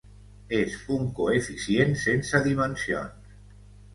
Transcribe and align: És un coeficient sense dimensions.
És 0.59 0.77
un 0.95 1.03
coeficient 1.19 1.93
sense 2.05 2.41
dimensions. 2.47 3.37